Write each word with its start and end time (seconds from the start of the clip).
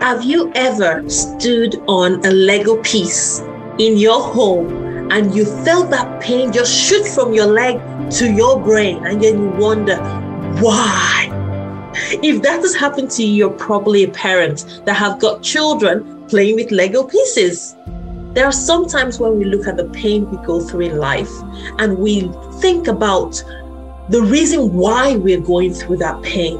Have 0.00 0.24
you 0.24 0.50
ever 0.54 1.06
stood 1.10 1.82
on 1.86 2.24
a 2.24 2.30
Lego 2.30 2.82
piece 2.82 3.40
in 3.78 3.98
your 3.98 4.18
home 4.18 5.12
and 5.12 5.34
you 5.34 5.44
felt 5.62 5.90
that 5.90 6.22
pain 6.22 6.50
just 6.50 6.74
shoot 6.74 7.06
from 7.06 7.34
your 7.34 7.44
leg 7.44 8.10
to 8.12 8.32
your 8.32 8.58
brain 8.58 9.04
and 9.04 9.22
then 9.22 9.42
you 9.42 9.50
wonder 9.50 9.98
why? 10.58 11.28
If 12.22 12.40
that 12.40 12.60
has 12.62 12.74
happened 12.74 13.10
to 13.10 13.22
you, 13.22 13.34
you're 13.34 13.58
probably 13.58 14.04
a 14.04 14.08
parent 14.08 14.80
that 14.86 14.94
have 14.94 15.20
got 15.20 15.42
children 15.42 16.26
playing 16.28 16.54
with 16.54 16.70
Lego 16.70 17.02
pieces. 17.04 17.76
There 18.32 18.46
are 18.46 18.52
some 18.52 18.88
times 18.88 19.20
when 19.20 19.38
we 19.38 19.44
look 19.44 19.66
at 19.66 19.76
the 19.76 19.90
pain 19.90 20.30
we 20.30 20.38
go 20.46 20.60
through 20.60 20.86
in 20.86 20.96
life 20.96 21.30
and 21.78 21.98
we 21.98 22.32
think 22.62 22.88
about 22.88 23.44
the 24.08 24.22
reason 24.22 24.72
why 24.72 25.16
we're 25.16 25.42
going 25.42 25.74
through 25.74 25.98
that 25.98 26.22
pain. 26.22 26.56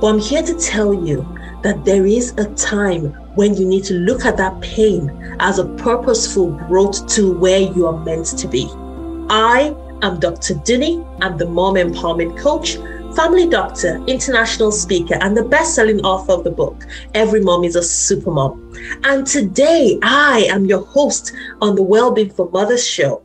But 0.00 0.06
I'm 0.06 0.18
here 0.18 0.42
to 0.42 0.54
tell 0.54 0.94
you 0.94 1.28
that 1.62 1.84
there 1.84 2.06
is 2.06 2.32
a 2.38 2.46
time 2.54 3.06
when 3.34 3.54
you 3.56 3.66
need 3.66 3.84
to 3.84 3.94
look 3.94 4.24
at 4.24 4.36
that 4.36 4.60
pain 4.60 5.10
as 5.40 5.58
a 5.58 5.68
purposeful 5.76 6.50
growth 6.50 7.06
to 7.08 7.36
where 7.38 7.60
you 7.60 7.86
are 7.86 7.98
meant 8.04 8.26
to 8.38 8.48
be. 8.48 8.68
I 9.30 9.74
am 10.02 10.20
Dr. 10.20 10.54
Dunni. 10.54 11.04
I'm 11.20 11.38
the 11.38 11.46
mom 11.46 11.74
empowerment 11.74 12.38
coach, 12.38 12.76
family 13.14 13.48
doctor, 13.48 14.02
international 14.06 14.72
speaker, 14.72 15.16
and 15.20 15.36
the 15.36 15.44
best 15.44 15.74
selling 15.74 16.00
author 16.00 16.32
of 16.32 16.44
the 16.44 16.50
book, 16.50 16.86
Every 17.14 17.40
Mom 17.40 17.64
is 17.64 17.76
a 17.76 17.82
Super 17.82 18.30
Mom. 18.30 18.74
And 19.04 19.26
today 19.26 19.98
I 20.02 20.46
am 20.50 20.66
your 20.66 20.84
host 20.84 21.32
on 21.60 21.76
the 21.76 21.82
Wellbeing 21.82 22.30
for 22.30 22.50
Mothers 22.50 22.86
show. 22.86 23.21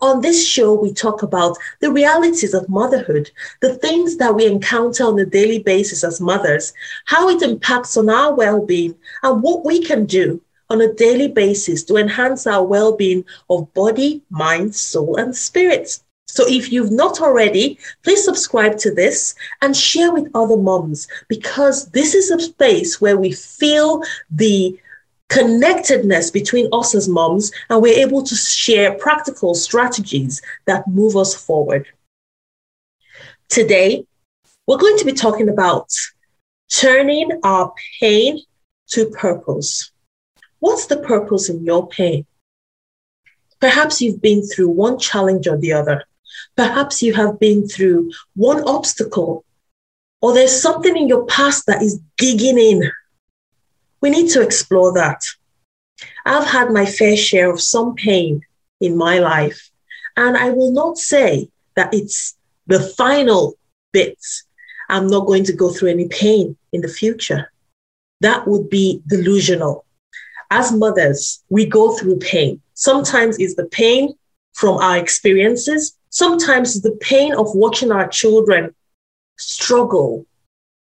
On 0.00 0.20
this 0.20 0.46
show, 0.46 0.74
we 0.74 0.92
talk 0.92 1.22
about 1.22 1.58
the 1.80 1.90
realities 1.90 2.54
of 2.54 2.68
motherhood, 2.68 3.30
the 3.60 3.74
things 3.74 4.16
that 4.18 4.34
we 4.34 4.46
encounter 4.46 5.04
on 5.04 5.18
a 5.18 5.26
daily 5.26 5.58
basis 5.58 6.04
as 6.04 6.20
mothers, 6.20 6.72
how 7.06 7.28
it 7.28 7.42
impacts 7.42 7.96
on 7.96 8.08
our 8.08 8.32
well 8.32 8.64
being, 8.64 8.94
and 9.24 9.42
what 9.42 9.64
we 9.64 9.82
can 9.82 10.06
do 10.06 10.40
on 10.70 10.80
a 10.80 10.92
daily 10.92 11.28
basis 11.28 11.82
to 11.84 11.96
enhance 11.96 12.46
our 12.46 12.64
well 12.64 12.96
being 12.96 13.24
of 13.50 13.72
body, 13.74 14.22
mind, 14.30 14.74
soul, 14.74 15.16
and 15.16 15.34
spirit. 15.34 15.98
So 16.26 16.44
if 16.46 16.70
you've 16.70 16.92
not 16.92 17.20
already, 17.20 17.78
please 18.04 18.22
subscribe 18.22 18.78
to 18.78 18.94
this 18.94 19.34
and 19.62 19.76
share 19.76 20.12
with 20.12 20.30
other 20.34 20.58
moms 20.58 21.08
because 21.26 21.90
this 21.90 22.14
is 22.14 22.30
a 22.30 22.38
space 22.38 23.00
where 23.00 23.16
we 23.16 23.32
feel 23.32 24.02
the 24.30 24.78
connectedness 25.28 26.30
between 26.30 26.68
us 26.72 26.94
as 26.94 27.08
moms, 27.08 27.52
and 27.68 27.82
we're 27.82 27.98
able 27.98 28.22
to 28.22 28.34
share 28.34 28.94
practical 28.94 29.54
strategies 29.54 30.42
that 30.66 30.88
move 30.88 31.16
us 31.16 31.34
forward. 31.34 31.86
Today, 33.48 34.06
we're 34.66 34.78
going 34.78 34.98
to 34.98 35.04
be 35.04 35.12
talking 35.12 35.48
about 35.48 35.90
turning 36.70 37.30
our 37.42 37.72
pain 38.00 38.40
to 38.88 39.10
purpose. 39.10 39.90
What's 40.60 40.86
the 40.86 40.98
purpose 40.98 41.48
in 41.48 41.64
your 41.64 41.88
pain? 41.88 42.26
Perhaps 43.60 44.00
you've 44.00 44.22
been 44.22 44.46
through 44.46 44.68
one 44.68 44.98
challenge 44.98 45.46
or 45.46 45.56
the 45.56 45.72
other. 45.72 46.04
Perhaps 46.56 47.02
you 47.02 47.14
have 47.14 47.38
been 47.38 47.68
through 47.68 48.12
one 48.34 48.62
obstacle, 48.68 49.44
or 50.20 50.32
there's 50.32 50.60
something 50.60 50.96
in 50.96 51.08
your 51.08 51.26
past 51.26 51.66
that 51.66 51.82
is 51.82 52.00
digging 52.16 52.58
in 52.58 52.90
we 54.00 54.10
need 54.10 54.30
to 54.30 54.42
explore 54.42 54.92
that. 54.94 55.22
I've 56.24 56.46
had 56.46 56.70
my 56.70 56.86
fair 56.86 57.16
share 57.16 57.50
of 57.50 57.60
some 57.60 57.94
pain 57.94 58.42
in 58.80 58.96
my 58.96 59.18
life, 59.18 59.70
and 60.16 60.36
I 60.36 60.50
will 60.50 60.72
not 60.72 60.98
say 60.98 61.48
that 61.74 61.92
it's 61.92 62.36
the 62.66 62.80
final 62.80 63.54
bit. 63.92 64.18
I'm 64.88 65.08
not 65.08 65.26
going 65.26 65.44
to 65.44 65.52
go 65.52 65.70
through 65.70 65.90
any 65.90 66.08
pain 66.08 66.56
in 66.72 66.80
the 66.80 66.88
future. 66.88 67.52
That 68.20 68.46
would 68.46 68.70
be 68.70 69.02
delusional. 69.06 69.84
As 70.50 70.72
mothers, 70.72 71.42
we 71.50 71.66
go 71.66 71.96
through 71.96 72.18
pain. 72.18 72.60
Sometimes 72.74 73.38
it's 73.38 73.54
the 73.54 73.66
pain 73.66 74.14
from 74.54 74.78
our 74.78 74.96
experiences, 74.96 75.96
sometimes 76.10 76.74
it's 76.74 76.82
the 76.82 76.96
pain 77.00 77.32
of 77.34 77.54
watching 77.54 77.92
our 77.92 78.08
children 78.08 78.74
struggle 79.36 80.26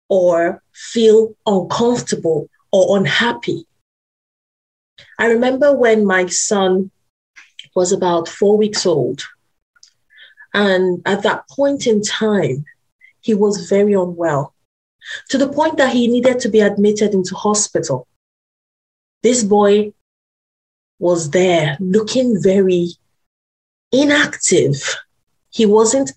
or 0.09 0.61
feel 0.73 1.35
uncomfortable 1.47 2.47
or 2.73 2.97
unhappy. 2.97 3.65
I 5.19 5.27
remember 5.27 5.73
when 5.73 6.05
my 6.05 6.25
son 6.25 6.91
was 7.75 7.91
about 7.91 8.27
four 8.27 8.57
weeks 8.57 8.85
old. 8.85 9.21
And 10.53 11.01
at 11.05 11.23
that 11.23 11.47
point 11.49 11.87
in 11.87 12.01
time, 12.01 12.65
he 13.21 13.33
was 13.33 13.69
very 13.69 13.93
unwell 13.93 14.53
to 15.29 15.37
the 15.37 15.49
point 15.49 15.77
that 15.77 15.93
he 15.93 16.07
needed 16.07 16.39
to 16.39 16.49
be 16.49 16.59
admitted 16.59 17.13
into 17.13 17.35
hospital. 17.35 18.07
This 19.21 19.43
boy 19.43 19.93
was 20.99 21.29
there 21.29 21.77
looking 21.79 22.41
very 22.41 22.89
inactive. 23.91 24.95
He 25.49 25.65
wasn't 25.65 26.11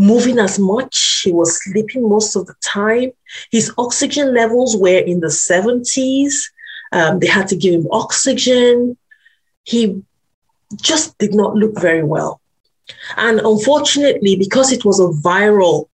moving 0.00 0.38
as 0.38 0.58
much. 0.58 1.20
He 1.24 1.30
was 1.30 1.62
sleeping 1.62 2.08
most 2.08 2.34
of 2.34 2.46
the 2.46 2.54
time. 2.64 3.12
His 3.50 3.70
oxygen 3.76 4.34
levels 4.34 4.76
were 4.76 4.98
in 4.98 5.20
the 5.20 5.28
70s. 5.28 6.32
Um, 6.92 7.18
they 7.20 7.26
had 7.26 7.48
to 7.48 7.56
give 7.56 7.74
him 7.74 7.86
oxygen. 7.92 8.96
He 9.64 10.02
just 10.80 11.16
did 11.18 11.34
not 11.34 11.54
look 11.54 11.78
very 11.78 12.02
well. 12.02 12.40
And 13.16 13.40
unfortunately, 13.40 14.36
because 14.36 14.72
it 14.72 14.84
was 14.84 14.98
a 14.98 15.08
viral 15.28 15.88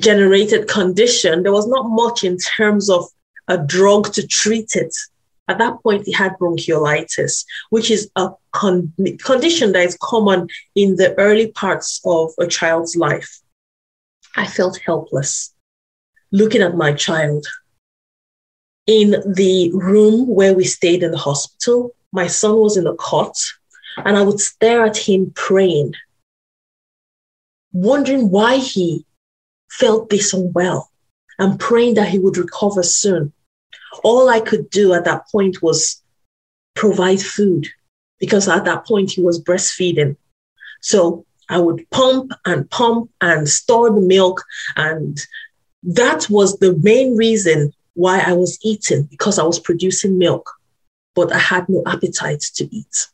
generated 0.00 0.68
condition, 0.68 1.42
there 1.42 1.52
was 1.52 1.66
not 1.66 1.90
much 1.90 2.24
in 2.24 2.38
terms 2.38 2.88
of 2.88 3.04
a 3.48 3.58
drug 3.58 4.12
to 4.14 4.26
treat 4.26 4.76
it. 4.76 4.94
At 5.52 5.58
that 5.58 5.82
point, 5.82 6.06
he 6.06 6.12
had 6.12 6.38
bronchiolitis, 6.40 7.44
which 7.68 7.90
is 7.90 8.10
a 8.16 8.30
con- 8.52 8.94
condition 9.22 9.72
that 9.72 9.84
is 9.84 9.98
common 10.00 10.48
in 10.74 10.96
the 10.96 11.14
early 11.18 11.48
parts 11.52 12.00
of 12.06 12.32
a 12.40 12.46
child's 12.46 12.96
life. 12.96 13.38
I 14.34 14.46
felt 14.46 14.78
helpless 14.78 15.52
looking 16.30 16.62
at 16.62 16.74
my 16.74 16.94
child. 16.94 17.46
In 18.86 19.10
the 19.10 19.70
room 19.74 20.26
where 20.26 20.54
we 20.54 20.64
stayed 20.64 21.02
in 21.02 21.10
the 21.10 21.18
hospital, 21.18 21.94
my 22.12 22.28
son 22.28 22.56
was 22.56 22.78
in 22.78 22.86
a 22.86 22.94
cot, 22.94 23.36
and 23.98 24.16
I 24.16 24.22
would 24.22 24.40
stare 24.40 24.86
at 24.86 24.96
him 24.96 25.32
praying, 25.34 25.92
wondering 27.74 28.30
why 28.30 28.56
he 28.56 29.04
felt 29.70 30.08
this 30.08 30.32
unwell 30.32 30.90
and 31.38 31.60
praying 31.60 31.92
that 31.96 32.08
he 32.08 32.18
would 32.18 32.38
recover 32.38 32.82
soon 32.82 33.34
all 34.02 34.28
I 34.28 34.40
could 34.40 34.70
do 34.70 34.94
at 34.94 35.04
that 35.04 35.28
point 35.30 35.62
was 35.62 36.02
provide 36.74 37.20
food 37.20 37.68
because 38.18 38.48
at 38.48 38.64
that 38.64 38.86
point 38.86 39.10
he 39.10 39.22
was 39.22 39.42
breastfeeding. 39.42 40.16
So 40.80 41.24
I 41.48 41.58
would 41.58 41.88
pump 41.90 42.32
and 42.44 42.68
pump 42.70 43.10
and 43.20 43.48
store 43.48 43.90
the 43.90 44.00
milk. 44.00 44.42
And 44.76 45.20
that 45.82 46.28
was 46.30 46.58
the 46.58 46.76
main 46.82 47.16
reason 47.16 47.72
why 47.94 48.20
I 48.20 48.32
was 48.32 48.58
eating 48.62 49.04
because 49.04 49.38
I 49.38 49.44
was 49.44 49.58
producing 49.58 50.18
milk, 50.18 50.50
but 51.14 51.32
I 51.32 51.38
had 51.38 51.68
no 51.68 51.82
appetite 51.86 52.40
to 52.54 52.74
eat. 52.74 53.08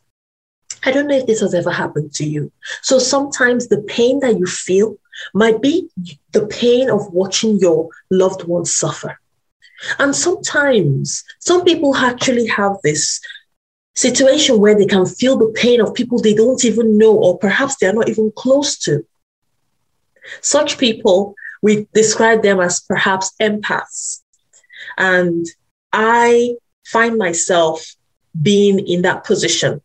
I 0.84 0.92
don't 0.92 1.08
know 1.08 1.16
if 1.16 1.26
this 1.26 1.40
has 1.40 1.54
ever 1.54 1.72
happened 1.72 2.12
to 2.14 2.24
you. 2.24 2.52
So 2.82 2.98
sometimes 2.98 3.66
the 3.66 3.82
pain 3.82 4.20
that 4.20 4.38
you 4.38 4.46
feel 4.46 4.96
might 5.34 5.60
be 5.60 5.88
the 6.32 6.46
pain 6.46 6.88
of 6.88 7.12
watching 7.12 7.58
your 7.58 7.88
loved 8.10 8.44
ones 8.44 8.72
suffer. 8.72 9.18
And 9.98 10.14
sometimes 10.14 11.24
some 11.40 11.64
people 11.64 11.94
actually 11.96 12.46
have 12.46 12.76
this 12.82 13.20
situation 13.94 14.58
where 14.60 14.76
they 14.76 14.86
can 14.86 15.06
feel 15.06 15.36
the 15.36 15.52
pain 15.54 15.80
of 15.80 15.94
people 15.94 16.18
they 16.18 16.34
don't 16.34 16.64
even 16.64 16.98
know, 16.98 17.16
or 17.16 17.38
perhaps 17.38 17.76
they're 17.76 17.92
not 17.92 18.08
even 18.08 18.32
close 18.36 18.78
to. 18.80 19.04
Such 20.40 20.78
people, 20.78 21.34
we 21.62 21.88
describe 21.94 22.42
them 22.42 22.60
as 22.60 22.80
perhaps 22.80 23.32
empaths. 23.40 24.20
And 24.96 25.46
I 25.92 26.54
find 26.86 27.18
myself 27.18 27.94
being 28.40 28.86
in 28.86 29.02
that 29.02 29.24
position 29.24 29.80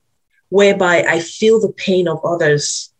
whereby 0.49 1.03
I 1.03 1.19
feel 1.19 1.59
the 1.59 1.73
pain 1.73 2.07
of 2.07 2.19
others 2.23 2.92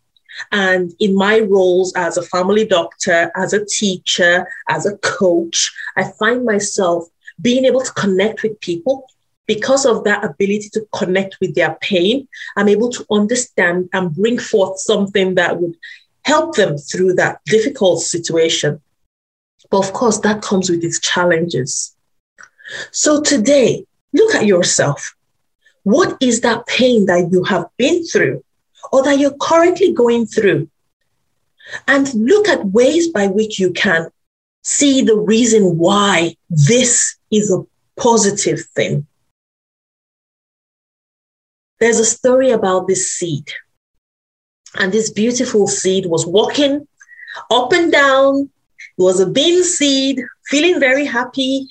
and 0.52 0.92
in 1.00 1.14
my 1.14 1.40
roles 1.40 1.92
as 1.94 2.16
a 2.16 2.22
family 2.22 2.66
doctor, 2.66 3.30
as 3.36 3.52
a 3.52 3.64
teacher, 3.64 4.48
as 4.68 4.86
a 4.86 4.96
coach, 4.98 5.72
I 5.96 6.04
find 6.18 6.44
myself 6.44 7.04
being 7.40 7.64
able 7.64 7.80
to 7.80 7.92
connect 7.92 8.42
with 8.42 8.60
people 8.60 9.06
because 9.46 9.84
of 9.84 10.04
that 10.04 10.24
ability 10.24 10.70
to 10.70 10.86
connect 10.92 11.38
with 11.40 11.54
their 11.54 11.76
pain. 11.80 12.28
I'm 12.56 12.68
able 12.68 12.90
to 12.90 13.04
understand 13.10 13.88
and 13.92 14.14
bring 14.14 14.38
forth 14.38 14.78
something 14.80 15.34
that 15.34 15.60
would 15.60 15.76
help 16.24 16.56
them 16.56 16.78
through 16.78 17.14
that 17.14 17.40
difficult 17.44 18.00
situation. 18.00 18.80
But 19.70 19.86
of 19.86 19.92
course, 19.92 20.18
that 20.20 20.42
comes 20.42 20.70
with 20.70 20.84
its 20.84 21.00
challenges. 21.00 21.94
So 22.92 23.20
today, 23.20 23.86
look 24.12 24.34
at 24.34 24.46
yourself. 24.46 25.14
What 25.82 26.16
is 26.20 26.40
that 26.40 26.66
pain 26.66 27.06
that 27.06 27.30
you 27.30 27.44
have 27.44 27.66
been 27.76 28.06
through? 28.06 28.43
Or 28.94 29.02
that 29.02 29.18
you're 29.18 29.36
currently 29.40 29.92
going 29.92 30.24
through. 30.24 30.70
And 31.88 32.14
look 32.14 32.46
at 32.48 32.66
ways 32.66 33.08
by 33.08 33.26
which 33.26 33.58
you 33.58 33.72
can 33.72 34.08
see 34.62 35.02
the 35.02 35.16
reason 35.16 35.78
why 35.78 36.36
this 36.48 37.16
is 37.28 37.50
a 37.50 37.64
positive 38.00 38.60
thing. 38.76 39.04
There's 41.80 41.98
a 41.98 42.04
story 42.04 42.50
about 42.50 42.86
this 42.86 43.10
seed. 43.10 43.48
And 44.78 44.92
this 44.92 45.10
beautiful 45.10 45.66
seed 45.66 46.06
was 46.06 46.24
walking 46.24 46.86
up 47.50 47.72
and 47.72 47.90
down. 47.90 48.48
It 48.96 49.02
was 49.02 49.18
a 49.18 49.28
bean 49.28 49.64
seed, 49.64 50.22
feeling 50.46 50.78
very 50.78 51.04
happy. 51.04 51.66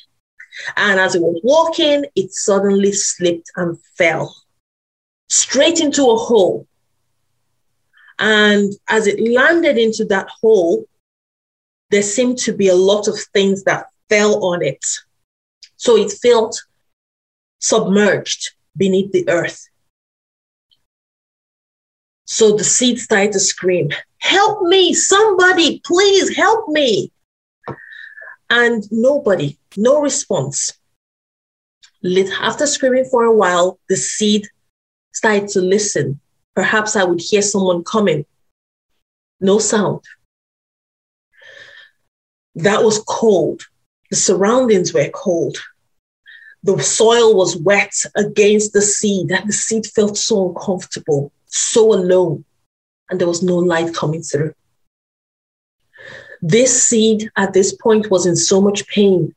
And 0.75 0.99
as 0.99 1.15
it 1.15 1.21
was 1.21 1.39
walking, 1.41 2.05
it 2.17 2.33
suddenly 2.33 2.91
slipped 2.91 3.49
and 3.55 3.79
fell 3.97 4.35
straight 5.29 5.79
into 5.79 6.11
a 6.11 6.17
hole. 6.17 6.67
And 8.19 8.73
as 8.87 9.07
it 9.07 9.19
landed 9.19 9.77
into 9.77 10.05
that 10.05 10.29
hole, 10.29 10.85
there 11.89 12.03
seemed 12.03 12.37
to 12.39 12.53
be 12.53 12.69
a 12.69 12.75
lot 12.75 13.07
of 13.07 13.19
things 13.33 13.63
that 13.63 13.87
fell 14.09 14.43
on 14.43 14.63
it. 14.63 14.83
So 15.75 15.97
it 15.97 16.11
felt 16.11 16.61
submerged 17.59 18.51
beneath 18.75 19.11
the 19.11 19.27
earth. 19.29 19.67
So 22.25 22.55
the 22.55 22.63
seed 22.63 22.99
started 22.99 23.33
to 23.33 23.39
scream, 23.39 23.89
Help 24.19 24.63
me, 24.63 24.93
somebody, 24.93 25.81
please 25.85 26.35
help 26.35 26.69
me. 26.69 27.11
And 28.49 28.83
nobody, 28.89 29.57
no 29.75 30.01
response. 30.01 30.73
After 32.39 32.65
screaming 32.65 33.05
for 33.05 33.25
a 33.25 33.35
while, 33.35 33.79
the 33.89 33.97
seed 33.97 34.47
started 35.13 35.49
to 35.49 35.61
listen. 35.61 36.19
Perhaps 36.55 36.95
I 36.95 37.03
would 37.03 37.21
hear 37.21 37.41
someone 37.41 37.83
coming. 37.83 38.25
No 39.39 39.59
sound. 39.59 40.01
That 42.55 42.83
was 42.83 43.03
cold. 43.07 43.63
The 44.09 44.15
surroundings 44.15 44.93
were 44.93 45.09
cold. 45.09 45.57
The 46.63 46.81
soil 46.81 47.35
was 47.35 47.57
wet 47.57 47.93
against 48.15 48.73
the 48.73 48.81
seed, 48.81 49.31
and 49.31 49.49
the 49.49 49.53
seed 49.53 49.87
felt 49.87 50.17
so 50.17 50.49
uncomfortable 50.49 51.31
so 51.53 51.93
alone, 51.93 52.43
and 53.09 53.19
there 53.19 53.27
was 53.27 53.43
no 53.43 53.57
light 53.57 53.93
coming 53.93 54.23
through. 54.23 54.53
This 56.41 56.83
seed 56.83 57.29
at 57.37 57.53
this 57.53 57.73
point 57.73 58.09
was 58.09 58.25
in 58.25 58.35
so 58.35 58.59
much 58.59 58.87
pain, 58.87 59.35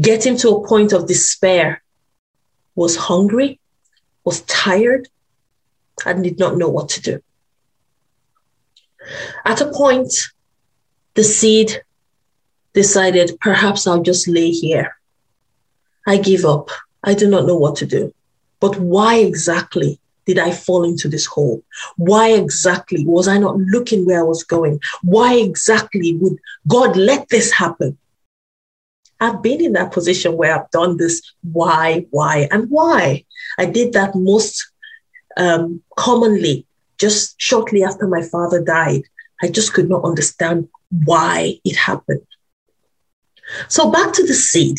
getting 0.00 0.36
to 0.38 0.50
a 0.50 0.66
point 0.66 0.92
of 0.92 1.08
despair, 1.08 1.82
was 2.76 2.96
hungry, 2.96 3.58
was 4.24 4.42
tired, 4.42 5.08
and 6.06 6.22
did 6.22 6.38
not 6.38 6.56
know 6.56 6.68
what 6.68 6.88
to 6.90 7.00
do. 7.00 7.22
At 9.44 9.60
a 9.60 9.70
point, 9.70 10.12
the 11.14 11.24
seed 11.24 11.82
decided, 12.72 13.38
perhaps 13.40 13.86
I'll 13.86 14.02
just 14.02 14.28
lay 14.28 14.50
here. 14.50 14.96
I 16.06 16.16
give 16.18 16.44
up. 16.44 16.70
I 17.04 17.14
do 17.14 17.28
not 17.28 17.46
know 17.46 17.56
what 17.56 17.76
to 17.76 17.86
do. 17.86 18.14
But 18.60 18.78
why 18.78 19.16
exactly 19.16 19.98
did 20.24 20.38
I 20.38 20.52
fall 20.52 20.84
into 20.84 21.08
this 21.08 21.26
hole? 21.26 21.62
Why 21.96 22.30
exactly 22.30 23.04
was 23.04 23.26
I 23.28 23.38
not 23.38 23.56
looking 23.56 24.06
where 24.06 24.20
I 24.20 24.24
was 24.24 24.44
going? 24.44 24.80
Why 25.02 25.34
exactly 25.34 26.14
would 26.16 26.38
God 26.68 26.96
let 26.96 27.28
this 27.28 27.50
happen? 27.50 27.98
I've 29.20 29.42
been 29.42 29.62
in 29.62 29.72
that 29.74 29.92
position 29.92 30.36
where 30.36 30.54
I've 30.54 30.70
done 30.70 30.96
this 30.96 31.22
why, 31.52 32.06
why, 32.10 32.48
and 32.50 32.68
why. 32.70 33.24
I 33.58 33.66
did 33.66 33.92
that 33.92 34.14
most 34.14 34.71
um, 35.36 35.82
commonly 35.96 36.66
just 36.98 37.34
shortly 37.40 37.82
after 37.82 38.06
my 38.06 38.22
father 38.22 38.62
died. 38.62 39.02
I 39.42 39.48
just 39.48 39.72
could 39.74 39.88
not 39.88 40.04
understand 40.04 40.68
why 41.04 41.58
it 41.64 41.76
happened. 41.76 42.26
So 43.68 43.90
back 43.90 44.12
to 44.14 44.26
the 44.26 44.34
seed. 44.34 44.78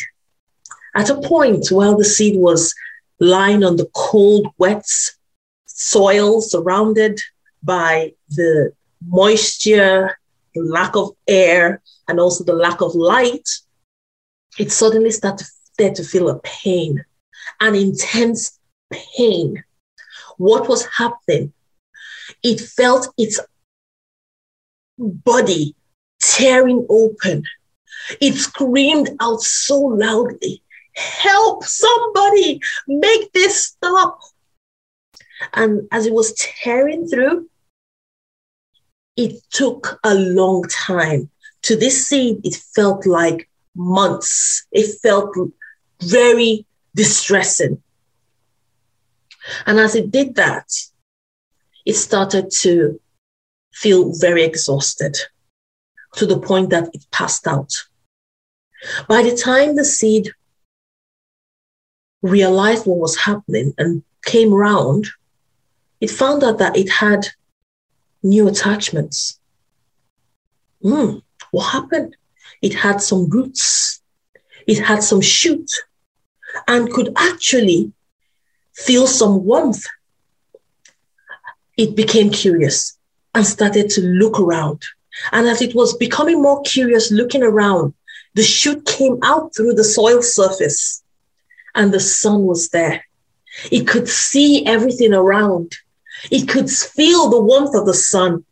At 0.96 1.10
a 1.10 1.20
point 1.22 1.68
while 1.70 1.98
the 1.98 2.06
seed 2.06 2.38
was 2.38 2.74
lying 3.20 3.64
on 3.64 3.78
the 3.78 3.90
cold, 3.94 4.48
wet 4.58 4.86
soil 5.66 6.42
surrounded 6.42 7.20
by 7.64 8.14
the 8.30 8.74
moisture, 9.06 10.18
the 10.54 10.62
lack 10.62 10.96
of 10.96 11.12
air, 11.28 11.82
and 12.08 12.20
also 12.20 12.44
the 12.44 12.54
lack 12.54 12.82
of 12.82 12.96
light, 12.96 13.50
it 14.60 14.72
suddenly 14.72 15.12
started 15.12 15.48
to 15.78 16.04
feel 16.04 16.30
a 16.30 16.40
pain, 16.40 17.04
an 17.60 17.76
intense 17.76 18.60
pain. 18.92 19.64
What 20.38 20.68
was 20.68 20.86
happening? 20.86 21.54
It 22.44 22.60
felt 22.60 23.14
its 23.18 23.40
body 24.98 25.76
tearing 26.22 26.86
open. 26.90 27.44
It 28.22 28.34
screamed 28.36 29.10
out 29.20 29.42
so 29.42 29.80
loudly, 29.80 30.62
Help 30.96 31.64
somebody, 31.64 32.62
make 32.88 33.32
this 33.32 33.66
stop. 33.66 34.20
And 35.54 35.88
as 35.92 36.06
it 36.06 36.14
was 36.14 36.34
tearing 36.34 37.08
through, 37.08 37.50
it 39.18 39.42
took 39.50 40.00
a 40.04 40.14
long 40.14 40.64
time. 40.70 41.30
To 41.64 41.76
this 41.76 42.08
seed, 42.08 42.42
it 42.44 42.56
felt 42.76 43.06
like 43.06 43.50
months. 43.76 44.66
It 44.72 45.00
felt 45.02 45.36
very 46.02 46.66
distressing. 46.96 47.82
And 49.65 49.80
as 49.80 49.95
it 49.95 50.12
did 50.12 50.36
that, 50.36 50.69
it 51.86 51.94
started 51.94 52.51
to 52.62 53.00
feel 53.74 54.13
very 54.15 54.44
exhausted 54.44 55.18
to 56.15 56.25
the 56.25 56.39
point 56.39 56.69
that 56.69 56.89
it 56.94 57.06
passed 57.12 57.48
out. 57.48 57.74
By 59.07 59.24
the 59.24 59.36
time 59.36 59.75
the 59.75 59.86
seed 59.86 60.31
realized 62.21 62.86
what 62.86 63.00
was 63.00 63.18
happening 63.18 63.74
and 63.77 64.04
came 64.24 64.54
round, 64.54 65.07
it 66.00 66.12
found 66.12 66.44
out 66.44 66.57
that 66.60 66.77
it 66.77 66.89
had 66.89 67.27
new 68.21 68.48
attachments. 68.48 69.39
Mm, 70.83 71.21
what 71.51 71.71
happened? 71.71 72.15
It 72.62 72.74
had 72.74 73.01
some 73.01 73.30
roots, 73.30 74.01
it 74.68 74.80
had 74.80 75.04
some 75.04 75.21
shoot, 75.21 75.69
and 76.68 76.92
could 76.92 77.12
actually 77.15 77.92
feel 78.74 79.08
some 79.08 79.44
warmth. 79.44 79.86
It 81.78 81.96
became 81.96 82.30
curious 82.30 82.98
and 83.34 83.46
started 83.46 83.90
to 83.92 84.02
look 84.02 84.40
around. 84.40 84.84
And 85.31 85.48
as 85.48 85.62
it 85.62 85.75
was 85.75 85.96
becoming 85.98 86.42
more 86.42 86.62
curious, 86.62 87.12
looking 87.12 87.44
around, 87.44 87.94
the 88.36 88.44
shoot 88.44 88.86
came 88.86 89.20
out 89.24 89.56
through 89.56 89.74
the 89.74 89.84
soil 89.84 90.22
surface 90.22 91.03
and 91.75 91.94
the 91.94 92.00
sun 92.00 92.44
was 92.44 92.70
there. 92.70 93.03
It 93.72 93.88
could 93.88 94.08
see 94.08 94.65
everything 94.65 95.13
around. 95.13 95.75
It 96.32 96.48
could 96.48 96.70
feel 96.70 97.30
the 97.30 97.42
warmth 97.42 97.75
of 97.75 97.86
the 97.86 97.94
sun 97.94 98.46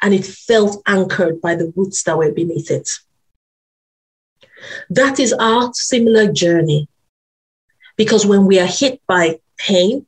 and 0.00 0.14
it 0.14 0.24
felt 0.24 0.82
anchored 0.86 1.40
by 1.40 1.54
the 1.54 1.72
roots 1.76 2.02
that 2.04 2.18
were 2.18 2.32
beneath 2.32 2.70
it. 2.70 2.88
That 4.90 5.18
is 5.18 5.32
our 5.32 5.72
similar 5.74 6.32
journey. 6.32 6.88
Because 8.02 8.26
when 8.26 8.46
we 8.46 8.58
are 8.58 8.66
hit 8.66 9.00
by 9.06 9.38
pain, 9.58 10.04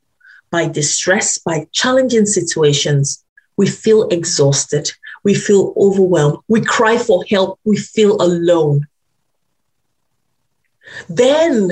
by 0.51 0.67
distress, 0.67 1.39
by 1.39 1.69
challenging 1.71 2.27
situations, 2.27 3.25
we 3.57 3.69
feel 3.69 4.09
exhausted, 4.09 4.91
we 5.23 5.33
feel 5.33 5.73
overwhelmed, 5.77 6.39
we 6.49 6.61
cry 6.61 6.99
for 6.99 7.25
help, 7.31 7.61
we 7.63 7.77
feel 7.77 8.21
alone. 8.21 8.89
Then 11.09 11.71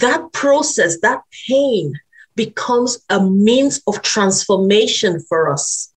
that 0.00 0.32
process, 0.32 1.00
that 1.00 1.22
pain, 1.48 1.98
becomes 2.36 3.04
a 3.10 3.20
means 3.20 3.82
of 3.88 4.02
transformation 4.02 5.18
for 5.18 5.50
us. 5.50 5.92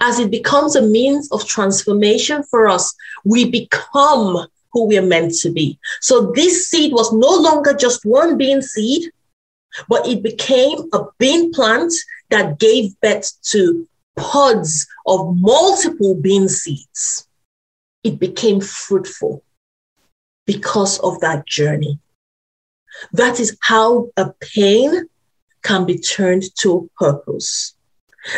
As 0.00 0.18
it 0.18 0.30
becomes 0.30 0.74
a 0.74 0.80
means 0.80 1.30
of 1.32 1.44
transformation 1.44 2.44
for 2.44 2.66
us, 2.66 2.94
we 3.26 3.50
become 3.50 4.48
who 4.76 4.86
we 4.86 4.98
are 4.98 5.12
meant 5.14 5.32
to 5.32 5.50
be. 5.50 5.78
So 6.02 6.32
this 6.34 6.68
seed 6.68 6.92
was 6.92 7.10
no 7.10 7.30
longer 7.30 7.72
just 7.72 8.04
one 8.04 8.36
bean 8.36 8.60
seed, 8.60 9.10
but 9.88 10.06
it 10.06 10.22
became 10.22 10.80
a 10.92 11.00
bean 11.18 11.50
plant 11.50 11.94
that 12.28 12.58
gave 12.58 13.00
birth 13.00 13.32
to 13.52 13.88
pods 14.16 14.86
of 15.06 15.34
multiple 15.38 16.14
bean 16.14 16.46
seeds. 16.50 17.26
It 18.04 18.18
became 18.18 18.60
fruitful 18.60 19.42
because 20.44 20.98
of 20.98 21.20
that 21.20 21.46
journey. 21.46 21.98
That 23.12 23.40
is 23.40 23.56
how 23.62 24.10
a 24.18 24.34
pain 24.40 25.08
can 25.62 25.86
be 25.86 25.96
turned 25.96 26.54
to 26.56 26.90
purpose. 26.98 27.74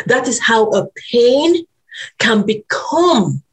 That 0.05 0.25
is 0.29 0.39
how 0.39 0.69
a 0.69 0.87
pain 1.11 1.65
can 2.17 2.45
become 2.45 3.43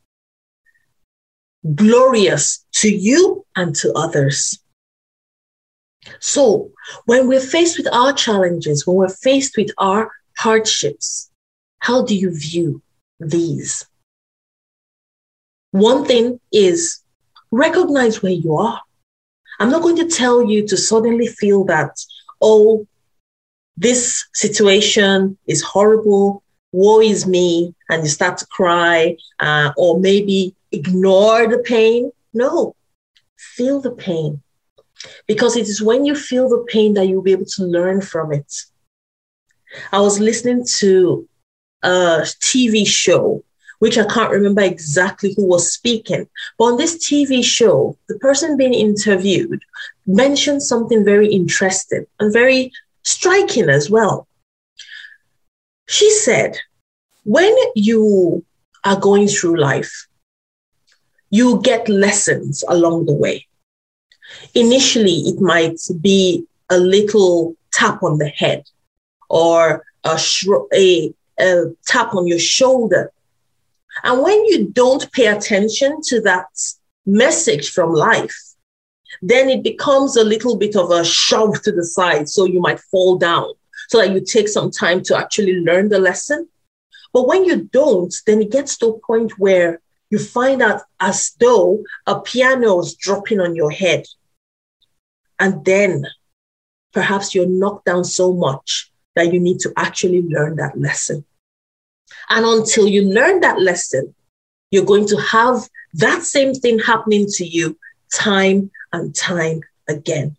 glorious 1.74 2.64
to 2.72 2.88
you 2.88 3.44
and 3.56 3.74
to 3.76 3.92
others. 3.94 4.58
So, 6.20 6.70
when 7.06 7.26
we're 7.26 7.40
faced 7.40 7.78
with 7.78 7.92
our 7.92 8.12
challenges, 8.12 8.86
when 8.86 8.96
we're 8.96 9.08
faced 9.08 9.56
with 9.56 9.70
our 9.78 10.10
hardships, 10.38 11.30
how 11.78 12.04
do 12.04 12.14
you 12.14 12.30
view 12.30 12.82
these? 13.18 13.86
One 15.72 16.04
thing 16.04 16.40
is 16.52 17.02
recognize 17.50 18.22
where 18.22 18.32
you 18.32 18.54
are. 18.54 18.80
I'm 19.58 19.70
not 19.70 19.82
going 19.82 19.96
to 19.96 20.08
tell 20.08 20.42
you 20.42 20.66
to 20.68 20.76
suddenly 20.76 21.26
feel 21.26 21.64
that, 21.64 21.98
oh, 22.40 22.86
this 23.76 24.26
situation 24.32 25.36
is 25.46 25.62
horrible, 25.62 26.42
woe 26.72 27.00
is 27.00 27.26
me, 27.26 27.74
and 27.90 28.02
you 28.02 28.08
start 28.08 28.38
to 28.38 28.46
cry, 28.46 29.16
uh, 29.38 29.72
or 29.76 30.00
maybe 30.00 30.55
ignore 30.72 31.46
the 31.48 31.58
pain. 31.58 32.10
No, 32.32 32.74
feel 33.36 33.80
the 33.80 33.92
pain. 33.92 34.42
Because 35.26 35.56
it 35.56 35.68
is 35.68 35.82
when 35.82 36.04
you 36.04 36.14
feel 36.14 36.48
the 36.48 36.64
pain 36.68 36.94
that 36.94 37.06
you'll 37.06 37.22
be 37.22 37.32
able 37.32 37.44
to 37.56 37.64
learn 37.64 38.00
from 38.00 38.32
it. 38.32 38.52
I 39.92 40.00
was 40.00 40.18
listening 40.20 40.64
to 40.78 41.28
a 41.82 42.22
TV 42.40 42.86
show, 42.86 43.44
which 43.78 43.98
I 43.98 44.04
can't 44.06 44.32
remember 44.32 44.62
exactly 44.62 45.34
who 45.34 45.46
was 45.46 45.72
speaking. 45.72 46.28
But 46.58 46.64
on 46.64 46.76
this 46.76 47.06
TV 47.06 47.44
show, 47.44 47.96
the 48.08 48.18
person 48.18 48.56
being 48.56 48.74
interviewed 48.74 49.62
mentioned 50.06 50.62
something 50.62 51.04
very 51.04 51.28
interesting 51.28 52.06
and 52.18 52.32
very 52.32 52.72
striking 53.04 53.68
as 53.68 53.90
well. 53.90 54.26
She 55.88 56.10
said, 56.10 56.56
when 57.24 57.54
you 57.74 58.44
are 58.84 58.98
going 58.98 59.28
through 59.28 59.60
life, 59.60 60.06
you 61.36 61.60
get 61.62 61.88
lessons 61.88 62.64
along 62.68 63.06
the 63.06 63.18
way. 63.24 63.46
Initially, 64.54 65.18
it 65.30 65.38
might 65.40 65.78
be 66.00 66.46
a 66.70 66.78
little 66.78 67.54
tap 67.72 68.02
on 68.02 68.18
the 68.18 68.28
head 68.28 68.64
or 69.28 69.84
a, 70.04 70.18
a, 70.72 71.12
a 71.38 71.64
tap 71.84 72.14
on 72.14 72.26
your 72.26 72.38
shoulder. 72.38 73.12
And 74.02 74.22
when 74.22 74.44
you 74.46 74.68
don't 74.68 75.10
pay 75.12 75.26
attention 75.26 76.00
to 76.08 76.20
that 76.22 76.48
message 77.04 77.70
from 77.70 77.92
life, 77.92 78.38
then 79.20 79.48
it 79.48 79.62
becomes 79.62 80.16
a 80.16 80.24
little 80.24 80.56
bit 80.56 80.74
of 80.74 80.90
a 80.90 81.04
shove 81.04 81.60
to 81.62 81.72
the 81.72 81.84
side. 81.84 82.28
So 82.28 82.46
you 82.46 82.60
might 82.60 82.80
fall 82.80 83.16
down 83.18 83.52
so 83.88 83.98
that 83.98 84.12
you 84.12 84.20
take 84.20 84.48
some 84.48 84.70
time 84.70 85.02
to 85.04 85.16
actually 85.16 85.60
learn 85.60 85.90
the 85.90 85.98
lesson. 85.98 86.48
But 87.12 87.28
when 87.28 87.44
you 87.44 87.64
don't, 87.72 88.14
then 88.26 88.42
it 88.42 88.50
gets 88.50 88.76
to 88.78 88.86
a 88.86 88.98
point 89.00 89.38
where 89.38 89.80
you 90.10 90.18
find 90.18 90.62
out 90.62 90.82
as 91.00 91.32
though 91.40 91.82
a 92.06 92.20
piano 92.20 92.80
is 92.80 92.94
dropping 92.94 93.40
on 93.40 93.54
your 93.56 93.70
head. 93.70 94.04
And 95.38 95.64
then 95.64 96.06
perhaps 96.92 97.34
you're 97.34 97.46
knocked 97.46 97.86
down 97.86 98.04
so 98.04 98.32
much 98.32 98.90
that 99.14 99.32
you 99.32 99.40
need 99.40 99.60
to 99.60 99.72
actually 99.76 100.22
learn 100.22 100.56
that 100.56 100.78
lesson. 100.78 101.24
And 102.28 102.44
until 102.44 102.86
you 102.86 103.02
learn 103.02 103.40
that 103.40 103.60
lesson, 103.60 104.14
you're 104.70 104.84
going 104.84 105.06
to 105.08 105.16
have 105.16 105.68
that 105.94 106.22
same 106.22 106.54
thing 106.54 106.78
happening 106.78 107.26
to 107.30 107.44
you 107.44 107.78
time 108.12 108.70
and 108.92 109.14
time 109.14 109.60
again. 109.88 110.36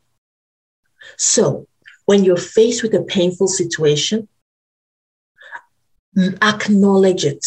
So, 1.18 1.68
when 2.06 2.24
you're 2.24 2.38
faced 2.38 2.84
with 2.84 2.94
a 2.94 3.04
painful 3.04 3.48
situation, 3.48 4.28
acknowledge 6.42 7.26
it, 7.26 7.46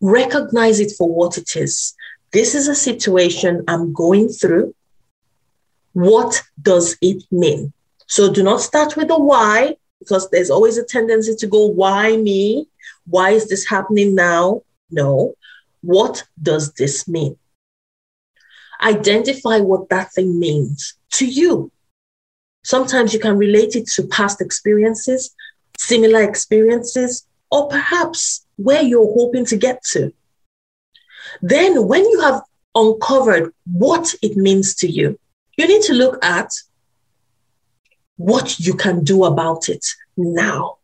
recognize 0.00 0.80
it 0.80 0.92
for 0.96 1.08
what 1.08 1.38
it 1.38 1.56
is. 1.56 1.94
This 2.32 2.54
is 2.54 2.68
a 2.68 2.74
situation 2.74 3.64
I'm 3.68 3.92
going 3.92 4.28
through. 4.28 4.74
What 5.92 6.42
does 6.60 6.96
it 7.00 7.24
mean? 7.30 7.72
So, 8.06 8.32
do 8.32 8.42
not 8.42 8.60
start 8.60 8.96
with 8.96 9.08
the 9.08 9.18
why, 9.18 9.76
because 9.98 10.30
there's 10.30 10.50
always 10.50 10.78
a 10.78 10.84
tendency 10.84 11.34
to 11.36 11.46
go, 11.46 11.66
why 11.66 12.16
me? 12.16 12.68
Why 13.06 13.30
is 13.30 13.48
this 13.48 13.68
happening 13.68 14.14
now? 14.14 14.62
No. 14.90 15.34
What 15.82 16.24
does 16.40 16.72
this 16.74 17.08
mean? 17.08 17.36
Identify 18.82 19.58
what 19.58 19.88
that 19.90 20.12
thing 20.12 20.38
means 20.38 20.94
to 21.12 21.26
you. 21.26 21.70
Sometimes 22.62 23.12
you 23.12 23.20
can 23.20 23.36
relate 23.36 23.74
it 23.74 23.86
to 23.94 24.06
past 24.06 24.40
experiences, 24.40 25.34
similar 25.78 26.22
experiences, 26.22 27.26
or 27.50 27.68
perhaps 27.68 28.46
where 28.62 28.82
you're 28.82 29.14
hoping 29.14 29.44
to 29.46 29.56
get 29.56 29.82
to. 29.92 30.12
Then, 31.42 31.86
when 31.86 32.04
you 32.04 32.20
have 32.20 32.42
uncovered 32.74 33.52
what 33.64 34.14
it 34.22 34.36
means 34.36 34.74
to 34.76 34.88
you, 34.88 35.18
you 35.56 35.66
need 35.66 35.82
to 35.82 35.94
look 35.94 36.22
at 36.24 36.50
what 38.16 38.60
you 38.60 38.74
can 38.74 39.02
do 39.02 39.24
about 39.24 39.68
it 39.68 39.86
now. 40.16 40.76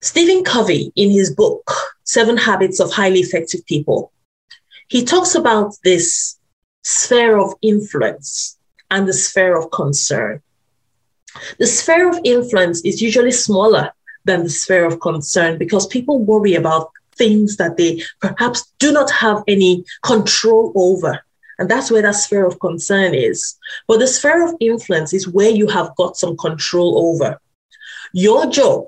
Stephen 0.00 0.42
Covey, 0.42 0.92
in 0.96 1.10
his 1.10 1.32
book, 1.32 1.70
Seven 2.04 2.36
Habits 2.36 2.80
of 2.80 2.92
Highly 2.92 3.20
Effective 3.20 3.64
People, 3.66 4.12
he 4.88 5.04
talks 5.04 5.34
about 5.34 5.74
this 5.84 6.38
sphere 6.82 7.38
of 7.38 7.54
influence 7.62 8.58
and 8.90 9.06
the 9.06 9.12
sphere 9.12 9.56
of 9.56 9.70
concern. 9.70 10.42
The 11.58 11.66
sphere 11.66 12.08
of 12.10 12.18
influence 12.24 12.84
is 12.84 13.00
usually 13.00 13.30
smaller 13.30 13.92
than 14.24 14.44
the 14.44 14.50
sphere 14.50 14.84
of 14.84 15.00
concern 15.00 15.58
because 15.58 15.86
people 15.86 16.18
worry 16.18 16.54
about 16.54 16.90
things 17.14 17.56
that 17.56 17.76
they 17.76 18.02
perhaps 18.20 18.72
do 18.78 18.92
not 18.92 19.10
have 19.10 19.42
any 19.46 19.84
control 20.02 20.72
over. 20.74 21.24
And 21.58 21.70
that's 21.70 21.90
where 21.90 22.02
that 22.02 22.16
sphere 22.16 22.46
of 22.46 22.58
concern 22.60 23.14
is. 23.14 23.56
But 23.86 23.98
the 23.98 24.06
sphere 24.06 24.46
of 24.46 24.54
influence 24.60 25.12
is 25.12 25.28
where 25.28 25.50
you 25.50 25.68
have 25.68 25.94
got 25.96 26.16
some 26.16 26.36
control 26.36 27.10
over. 27.10 27.40
Your 28.12 28.46
job 28.46 28.86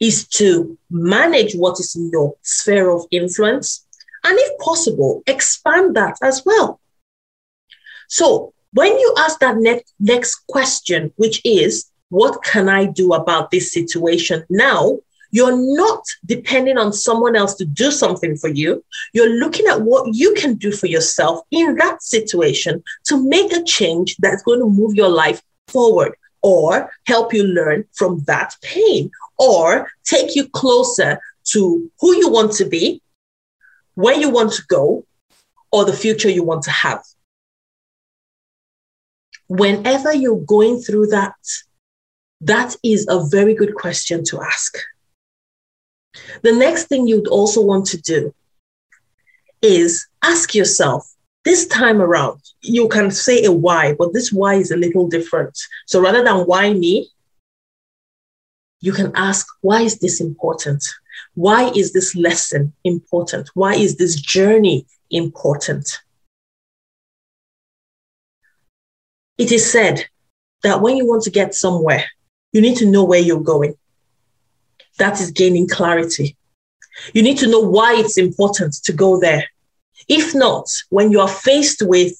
is 0.00 0.26
to 0.28 0.76
manage 0.90 1.54
what 1.54 1.78
is 1.80 1.94
in 1.96 2.10
your 2.10 2.34
sphere 2.42 2.90
of 2.90 3.06
influence. 3.10 3.86
And 4.24 4.36
if 4.38 4.58
possible, 4.58 5.22
expand 5.26 5.96
that 5.96 6.16
as 6.22 6.42
well. 6.44 6.80
So 8.08 8.52
when 8.72 8.98
you 8.98 9.14
ask 9.18 9.38
that 9.38 9.56
next, 10.00 10.34
question, 10.48 11.12
which 11.16 11.40
is, 11.44 11.86
what 12.14 12.44
can 12.44 12.68
I 12.68 12.84
do 12.86 13.12
about 13.12 13.50
this 13.50 13.72
situation 13.72 14.44
now? 14.48 14.98
You're 15.32 15.56
not 15.76 16.04
depending 16.24 16.78
on 16.78 16.92
someone 16.92 17.34
else 17.34 17.54
to 17.54 17.64
do 17.64 17.90
something 17.90 18.36
for 18.36 18.48
you. 18.48 18.84
You're 19.12 19.40
looking 19.40 19.66
at 19.66 19.82
what 19.82 20.14
you 20.14 20.32
can 20.34 20.54
do 20.54 20.70
for 20.70 20.86
yourself 20.86 21.40
in 21.50 21.74
that 21.74 22.04
situation 22.04 22.84
to 23.06 23.28
make 23.28 23.52
a 23.52 23.64
change 23.64 24.14
that's 24.18 24.44
going 24.44 24.60
to 24.60 24.66
move 24.66 24.94
your 24.94 25.08
life 25.08 25.42
forward 25.66 26.14
or 26.40 26.92
help 27.08 27.34
you 27.34 27.42
learn 27.42 27.84
from 27.94 28.22
that 28.28 28.54
pain 28.62 29.10
or 29.36 29.88
take 30.04 30.36
you 30.36 30.48
closer 30.50 31.18
to 31.46 31.90
who 31.98 32.14
you 32.14 32.30
want 32.30 32.52
to 32.52 32.64
be, 32.64 33.02
where 33.96 34.16
you 34.16 34.30
want 34.30 34.52
to 34.52 34.62
go, 34.68 35.04
or 35.72 35.84
the 35.84 35.92
future 35.92 36.30
you 36.30 36.44
want 36.44 36.62
to 36.62 36.70
have. 36.70 37.02
Whenever 39.48 40.14
you're 40.14 40.46
going 40.46 40.78
through 40.78 41.08
that, 41.08 41.34
that 42.44 42.76
is 42.82 43.06
a 43.08 43.26
very 43.28 43.54
good 43.54 43.74
question 43.74 44.24
to 44.24 44.40
ask. 44.40 44.76
The 46.42 46.52
next 46.52 46.84
thing 46.84 47.08
you'd 47.08 47.28
also 47.28 47.62
want 47.62 47.86
to 47.86 48.00
do 48.00 48.34
is 49.62 50.06
ask 50.22 50.54
yourself 50.54 51.10
this 51.44 51.66
time 51.66 52.00
around, 52.00 52.40
you 52.62 52.88
can 52.88 53.10
say 53.10 53.44
a 53.44 53.52
why, 53.52 53.94
but 53.98 54.12
this 54.12 54.32
why 54.32 54.54
is 54.54 54.70
a 54.70 54.76
little 54.76 55.08
different. 55.08 55.58
So 55.86 56.00
rather 56.00 56.24
than 56.24 56.46
why 56.46 56.72
me, 56.72 57.10
you 58.80 58.92
can 58.92 59.12
ask, 59.14 59.46
why 59.60 59.82
is 59.82 59.98
this 59.98 60.20
important? 60.20 60.82
Why 61.34 61.70
is 61.70 61.92
this 61.92 62.14
lesson 62.14 62.72
important? 62.84 63.50
Why 63.54 63.74
is 63.74 63.96
this 63.96 64.20
journey 64.20 64.86
important? 65.10 66.00
It 69.36 69.50
is 69.50 69.70
said 69.70 70.06
that 70.62 70.80
when 70.80 70.96
you 70.96 71.06
want 71.06 71.22
to 71.24 71.30
get 71.30 71.54
somewhere, 71.54 72.04
you 72.54 72.62
need 72.62 72.78
to 72.78 72.86
know 72.86 73.04
where 73.04 73.20
you're 73.20 73.40
going 73.40 73.74
that 74.98 75.20
is 75.20 75.30
gaining 75.30 75.68
clarity. 75.68 76.36
You 77.12 77.22
need 77.22 77.38
to 77.38 77.48
know 77.48 77.60
why 77.60 77.94
it's 77.96 78.18
important 78.18 78.74
to 78.84 78.92
go 78.92 79.18
there. 79.18 79.44
If 80.08 80.34
not, 80.34 80.66
when 80.90 81.10
you 81.10 81.20
are 81.20 81.28
faced 81.28 81.82
with 81.84 82.12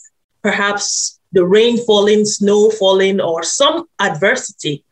perhaps 0.42 1.20
the 1.32 1.46
rain 1.46 1.78
falling, 1.84 2.24
snow 2.24 2.70
falling, 2.70 3.20
or 3.20 3.42
some 3.42 3.86
adversity, 4.00 4.84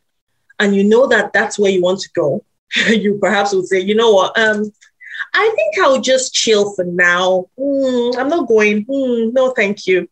and 0.59 0.75
you 0.77 0.85
know 0.85 1.07
that 1.09 1.33
that's 1.33 1.59
where 1.59 1.71
you 1.71 1.83
want 1.83 2.01
to 2.01 2.11
go, 2.15 2.45
you 2.89 3.19
perhaps 3.21 3.53
would 3.53 3.67
say, 3.67 3.81
you 3.81 3.95
know 3.95 4.13
what, 4.13 4.39
um, 4.39 4.73
I 5.35 5.53
think 5.55 5.85
I'll 5.85 6.01
just 6.01 6.35
chill 6.35 6.75
for 6.75 6.85
now. 6.85 7.47
Mm, 7.59 8.19
I'm 8.19 8.29
not 8.29 8.49
going. 8.49 8.85
Mm, 8.87 9.33
no, 9.33 9.51
thank 9.51 9.87
you. 9.87 10.09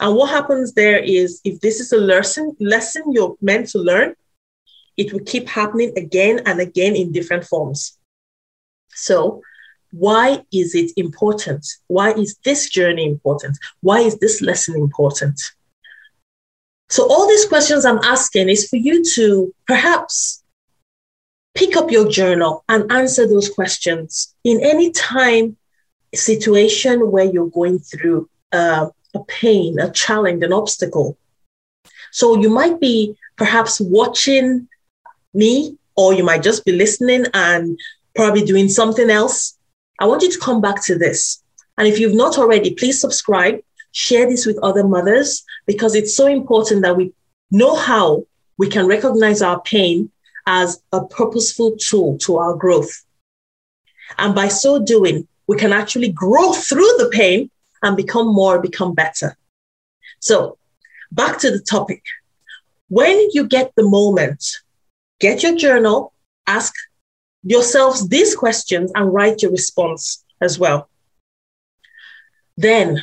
And 0.00 0.16
what 0.16 0.30
happens 0.30 0.72
there 0.72 0.98
is, 0.98 1.40
if 1.44 1.60
this 1.60 1.80
is 1.80 1.92
a 1.92 1.96
lesson, 1.96 2.56
lesson 2.60 3.12
you're 3.12 3.36
meant 3.40 3.68
to 3.70 3.78
learn, 3.78 4.14
it 4.96 5.12
will 5.12 5.24
keep 5.24 5.48
happening 5.48 5.92
again 5.96 6.40
and 6.46 6.60
again 6.60 6.94
in 6.94 7.12
different 7.12 7.44
forms. 7.44 7.98
So, 8.90 9.42
why 9.90 10.44
is 10.52 10.74
it 10.74 10.90
important? 10.96 11.66
Why 11.86 12.12
is 12.12 12.36
this 12.44 12.68
journey 12.68 13.04
important? 13.06 13.58
Why 13.80 14.00
is 14.00 14.18
this 14.18 14.40
lesson 14.40 14.74
important? 14.76 15.40
So, 16.88 17.08
all 17.08 17.28
these 17.28 17.46
questions 17.46 17.84
I'm 17.84 17.98
asking 18.02 18.48
is 18.48 18.68
for 18.68 18.76
you 18.76 19.04
to 19.14 19.54
perhaps 19.66 20.42
pick 21.54 21.76
up 21.76 21.90
your 21.90 22.08
journal 22.08 22.64
and 22.68 22.90
answer 22.90 23.26
those 23.26 23.48
questions 23.48 24.34
in 24.44 24.60
any 24.62 24.90
time 24.90 25.56
situation 26.14 27.10
where 27.10 27.24
you're 27.24 27.50
going 27.50 27.78
through 27.78 28.28
uh, 28.52 28.88
a 29.14 29.24
pain, 29.24 29.78
a 29.78 29.90
challenge, 29.90 30.42
an 30.42 30.52
obstacle. 30.52 31.16
So 32.10 32.38
you 32.40 32.50
might 32.50 32.80
be 32.80 33.16
perhaps 33.36 33.80
watching 33.80 34.68
me, 35.34 35.76
or 35.96 36.14
you 36.14 36.24
might 36.24 36.42
just 36.42 36.64
be 36.64 36.72
listening 36.72 37.26
and 37.34 37.78
probably 38.14 38.44
doing 38.44 38.68
something 38.68 39.10
else. 39.10 39.56
I 40.00 40.06
want 40.06 40.22
you 40.22 40.30
to 40.30 40.38
come 40.38 40.60
back 40.60 40.84
to 40.86 40.98
this. 40.98 41.42
And 41.78 41.88
if 41.88 41.98
you've 41.98 42.14
not 42.14 42.38
already, 42.38 42.74
please 42.74 43.00
subscribe, 43.00 43.60
share 43.92 44.28
this 44.28 44.46
with 44.46 44.58
other 44.62 44.86
mothers, 44.86 45.44
because 45.66 45.94
it's 45.94 46.16
so 46.16 46.26
important 46.26 46.82
that 46.82 46.96
we 46.96 47.12
know 47.50 47.76
how 47.76 48.24
we 48.56 48.68
can 48.68 48.86
recognize 48.86 49.42
our 49.42 49.60
pain 49.62 50.10
as 50.46 50.82
a 50.92 51.04
purposeful 51.04 51.76
tool 51.76 52.18
to 52.18 52.36
our 52.36 52.54
growth. 52.54 53.04
And 54.18 54.34
by 54.34 54.48
so 54.48 54.82
doing, 54.84 55.26
we 55.46 55.56
can 55.56 55.72
actually 55.72 56.10
grow 56.10 56.52
through 56.52 56.92
the 56.98 57.10
pain 57.12 57.50
and 57.82 57.96
become 57.96 58.32
more, 58.32 58.60
become 58.60 58.94
better. 58.94 59.36
So, 60.20 60.58
back 61.12 61.38
to 61.40 61.50
the 61.50 61.60
topic. 61.60 62.02
When 62.88 63.28
you 63.32 63.46
get 63.46 63.72
the 63.76 63.82
moment, 63.82 64.44
get 65.24 65.42
your 65.42 65.56
journal, 65.56 66.12
ask 66.46 66.74
yourselves 67.42 68.08
these 68.08 68.36
questions, 68.36 68.92
and 68.94 69.14
write 69.14 69.40
your 69.40 69.50
response 69.50 70.22
as 70.42 70.58
well. 70.58 70.90
Then, 72.58 73.02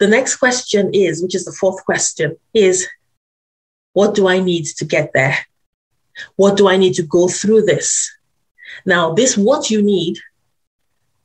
the 0.00 0.08
next 0.08 0.36
question 0.36 0.90
is, 0.92 1.22
which 1.22 1.36
is 1.36 1.44
the 1.44 1.52
fourth 1.60 1.84
question, 1.84 2.36
is 2.52 2.88
what 3.92 4.16
do 4.16 4.26
I 4.26 4.40
need 4.40 4.64
to 4.78 4.84
get 4.84 5.12
there? 5.14 5.36
What 6.34 6.56
do 6.56 6.66
I 6.66 6.76
need 6.76 6.94
to 6.94 7.04
go 7.04 7.28
through 7.28 7.62
this? 7.62 8.10
Now, 8.84 9.14
this 9.14 9.36
what 9.36 9.70
you 9.70 9.80
need 9.82 10.18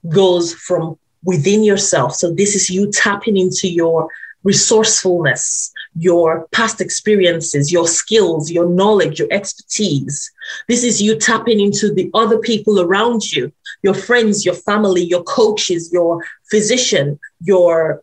goes 0.08 0.54
from 0.54 1.00
within 1.24 1.64
yourself. 1.64 2.14
So, 2.16 2.32
this 2.32 2.56
is 2.56 2.70
you 2.70 2.92
tapping 2.92 3.38
into 3.38 3.68
your 3.68 4.08
resourcefulness, 4.44 5.72
your 5.96 6.48
past 6.52 6.82
experiences, 6.82 7.72
your 7.72 7.88
skills, 7.88 8.50
your 8.50 8.68
knowledge, 8.68 9.20
your 9.20 9.28
expertise. 9.32 10.32
This 10.68 10.84
is 10.84 11.02
you 11.02 11.18
tapping 11.18 11.60
into 11.60 11.94
the 11.94 12.10
other 12.14 12.40
people 12.40 12.80
around 12.80 13.32
you, 13.32 13.52
your 13.84 13.94
friends, 13.94 14.46
your 14.46 14.56
family, 14.56 15.04
your 15.04 15.24
coaches, 15.24 15.92
your 15.94 16.24
physician, 16.50 17.20
your 17.42 18.02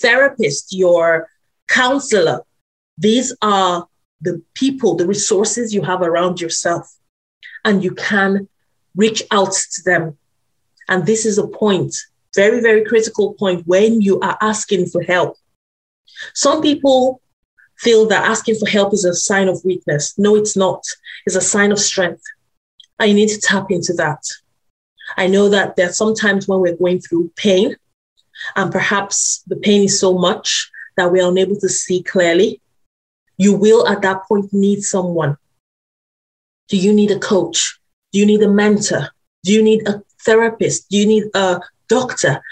therapist, 0.00 0.72
your 0.72 1.28
counselor. 1.68 2.42
These 2.98 3.34
are 3.42 3.86
the 4.20 4.42
people, 4.54 4.96
the 4.96 5.06
resources 5.06 5.72
you 5.72 5.82
have 5.82 6.02
around 6.02 6.40
yourself, 6.40 6.94
and 7.64 7.82
you 7.82 7.92
can 7.92 8.48
reach 8.96 9.22
out 9.30 9.52
to 9.52 9.82
them. 9.84 10.18
And 10.88 11.06
this 11.06 11.24
is 11.24 11.38
a 11.38 11.46
point, 11.46 11.94
very, 12.34 12.60
very 12.60 12.84
critical 12.84 13.34
point 13.34 13.66
when 13.66 14.00
you 14.00 14.20
are 14.20 14.36
asking 14.40 14.86
for 14.86 15.02
help. 15.02 15.36
Some 16.34 16.62
people 16.62 17.20
feel 17.78 18.06
that 18.08 18.28
asking 18.28 18.56
for 18.56 18.68
help 18.68 18.92
is 18.92 19.04
a 19.04 19.14
sign 19.14 19.48
of 19.48 19.64
weakness. 19.64 20.14
No, 20.18 20.36
it's 20.36 20.56
not. 20.56 20.84
It's 21.26 21.36
a 21.36 21.40
sign 21.40 21.72
of 21.72 21.78
strength. 21.78 22.22
You 23.00 23.14
need 23.14 23.30
to 23.30 23.40
tap 23.40 23.70
into 23.70 23.94
that. 23.94 24.22
I 25.16 25.26
know 25.26 25.48
that 25.48 25.76
there 25.76 25.88
are 25.88 25.92
sometimes 25.92 26.46
when 26.46 26.60
we're 26.60 26.76
going 26.76 27.00
through 27.00 27.32
pain, 27.36 27.76
and 28.56 28.70
perhaps 28.70 29.42
the 29.46 29.56
pain 29.56 29.84
is 29.84 29.98
so 29.98 30.16
much 30.16 30.70
that 30.96 31.10
we're 31.10 31.28
unable 31.28 31.56
to 31.60 31.68
see 31.68 32.02
clearly 32.02 32.60
you 33.40 33.56
will 33.56 33.88
at 33.88 34.02
that 34.02 34.22
point 34.28 34.52
need 34.52 34.82
someone. 34.82 35.34
Do 36.68 36.76
you 36.76 36.92
need 36.92 37.10
a 37.10 37.18
coach? 37.18 37.80
Do 38.12 38.18
you 38.18 38.26
need 38.26 38.42
a 38.42 38.48
mentor? 38.48 39.08
Do 39.44 39.52
you 39.54 39.62
need 39.62 39.88
a 39.88 40.02
therapist? 40.26 40.90
Do 40.90 40.98
you 40.98 41.06
need 41.06 41.24
a 41.34 41.60
doctor? 41.88 42.42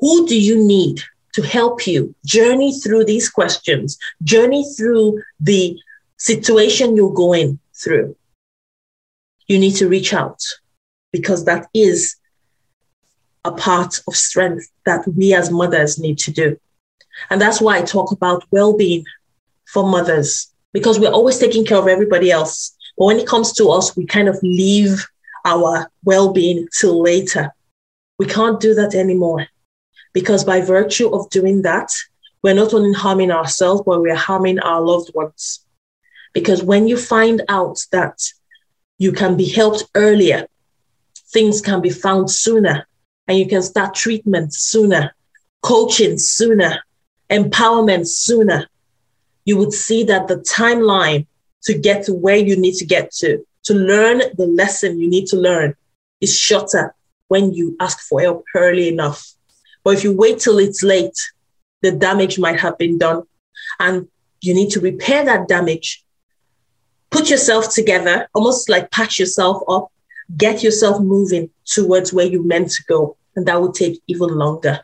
Who 0.00 0.26
do 0.26 0.38
you 0.38 0.62
need 0.62 1.02
to 1.34 1.42
help 1.42 1.86
you 1.86 2.14
journey 2.24 2.78
through 2.78 3.04
these 3.04 3.28
questions, 3.28 3.98
journey 4.22 4.64
through 4.76 5.22
the 5.40 5.78
situation 6.16 6.96
you're 6.96 7.12
going 7.12 7.58
through? 7.74 8.16
You 9.46 9.58
need 9.58 9.74
to 9.76 9.88
reach 9.88 10.14
out 10.14 10.40
because 11.12 11.44
that 11.44 11.68
is 11.74 12.16
a 13.44 13.52
part 13.52 14.00
of 14.08 14.16
strength 14.16 14.70
that 14.86 15.06
we 15.06 15.34
as 15.34 15.50
mothers 15.50 15.98
need 15.98 16.18
to 16.18 16.30
do. 16.30 16.58
And 17.30 17.40
that's 17.40 17.60
why 17.60 17.78
I 17.78 17.82
talk 17.82 18.10
about 18.10 18.44
well 18.50 18.76
being 18.76 19.04
for 19.66 19.88
mothers 19.88 20.52
because 20.72 20.98
we're 20.98 21.10
always 21.10 21.38
taking 21.38 21.64
care 21.64 21.78
of 21.78 21.88
everybody 21.88 22.30
else. 22.30 22.76
But 22.96 23.06
when 23.06 23.18
it 23.18 23.26
comes 23.26 23.52
to 23.54 23.68
us, 23.68 23.96
we 23.96 24.06
kind 24.06 24.28
of 24.28 24.38
leave 24.42 25.06
our 25.44 25.90
well 26.04 26.32
being 26.32 26.68
till 26.78 27.02
later. 27.02 27.52
We 28.18 28.26
can't 28.26 28.60
do 28.60 28.74
that 28.74 28.94
anymore 28.94 29.46
because 30.14 30.44
by 30.44 30.62
virtue 30.62 31.10
of 31.14 31.28
doing 31.28 31.62
that, 31.62 31.90
we're 32.42 32.54
not 32.54 32.72
only 32.72 32.94
harming 32.94 33.30
ourselves, 33.30 33.82
but 33.84 34.00
we're 34.00 34.14
harming 34.14 34.58
our 34.60 34.80
loved 34.80 35.10
ones. 35.14 35.60
Because 36.32 36.62
when 36.62 36.88
you 36.88 36.96
find 36.96 37.42
out 37.48 37.84
that 37.92 38.18
you 38.98 39.12
can 39.12 39.36
be 39.36 39.48
helped 39.48 39.84
earlier, 39.94 40.46
things 41.32 41.60
can 41.60 41.82
be 41.82 41.90
found 41.90 42.30
sooner, 42.30 42.86
and 43.28 43.38
you 43.38 43.46
can 43.46 43.62
start 43.62 43.94
treatment 43.94 44.54
sooner, 44.54 45.14
coaching 45.62 46.16
sooner, 46.16 46.82
empowerment 47.30 48.06
sooner, 48.06 48.68
you 49.44 49.56
would 49.56 49.72
see 49.72 50.04
that 50.04 50.28
the 50.28 50.36
timeline 50.36 51.26
to 51.62 51.76
get 51.76 52.04
to 52.04 52.14
where 52.14 52.36
you 52.36 52.56
need 52.56 52.74
to 52.74 52.84
get 52.84 53.10
to, 53.12 53.44
to 53.64 53.74
learn 53.74 54.18
the 54.36 54.46
lesson 54.46 55.00
you 55.00 55.08
need 55.08 55.26
to 55.26 55.36
learn, 55.36 55.74
is 56.20 56.38
shorter 56.38 56.94
when 57.28 57.52
you 57.52 57.76
ask 57.80 58.00
for 58.00 58.20
help 58.20 58.44
early 58.54 58.88
enough. 58.88 59.33
But 59.84 59.94
if 59.94 60.04
you 60.04 60.16
wait 60.16 60.38
till 60.38 60.58
it's 60.58 60.82
late, 60.82 61.16
the 61.82 61.92
damage 61.92 62.38
might 62.38 62.58
have 62.58 62.78
been 62.78 62.98
done. 62.98 63.22
And 63.78 64.08
you 64.40 64.54
need 64.54 64.70
to 64.70 64.80
repair 64.80 65.24
that 65.24 65.46
damage. 65.46 66.02
Put 67.10 67.30
yourself 67.30 67.72
together, 67.72 68.28
almost 68.34 68.68
like 68.68 68.90
patch 68.90 69.18
yourself 69.20 69.62
up, 69.68 69.92
get 70.36 70.62
yourself 70.62 71.00
moving 71.00 71.50
towards 71.66 72.12
where 72.12 72.26
you 72.26 72.42
meant 72.42 72.70
to 72.72 72.82
go. 72.84 73.16
And 73.36 73.46
that 73.46 73.60
will 73.60 73.72
take 73.72 74.02
even 74.06 74.30
longer. 74.30 74.80